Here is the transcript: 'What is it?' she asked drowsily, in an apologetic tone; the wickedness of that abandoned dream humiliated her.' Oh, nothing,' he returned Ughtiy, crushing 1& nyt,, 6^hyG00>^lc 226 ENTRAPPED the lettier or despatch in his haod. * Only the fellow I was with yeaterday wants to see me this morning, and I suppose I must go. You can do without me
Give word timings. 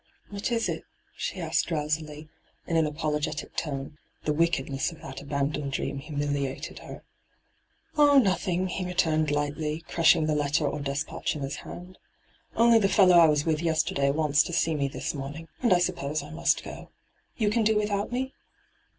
'What 0.31 0.51
is 0.51 0.67
it?' 0.67 0.83
she 1.15 1.39
asked 1.39 1.67
drowsily, 1.67 2.27
in 2.65 2.75
an 2.75 2.87
apologetic 2.87 3.55
tone; 3.55 3.99
the 4.23 4.33
wickedness 4.33 4.91
of 4.91 4.99
that 5.01 5.21
abandoned 5.21 5.73
dream 5.73 5.99
humiliated 5.99 6.79
her.' 6.79 7.03
Oh, 7.99 8.17
nothing,' 8.17 8.65
he 8.67 8.83
returned 8.83 9.27
Ughtiy, 9.27 9.85
crushing 9.85 10.25
1& 10.25 10.25
nyt,, 10.25 10.25
6^hyG00>^lc 10.25 10.25
226 10.25 10.25
ENTRAPPED 10.25 10.27
the 10.27 10.35
lettier 10.35 10.67
or 10.71 10.79
despatch 10.79 11.35
in 11.35 11.41
his 11.43 11.55
haod. 11.57 11.97
* 12.29 12.55
Only 12.55 12.79
the 12.79 12.89
fellow 12.89 13.15
I 13.19 13.27
was 13.27 13.45
with 13.45 13.61
yeaterday 13.61 14.09
wants 14.11 14.41
to 14.41 14.53
see 14.53 14.73
me 14.73 14.87
this 14.87 15.13
morning, 15.13 15.47
and 15.61 15.71
I 15.71 15.77
suppose 15.77 16.23
I 16.23 16.31
must 16.31 16.63
go. 16.63 16.89
You 17.37 17.51
can 17.51 17.63
do 17.63 17.75
without 17.77 18.11
me 18.11 18.33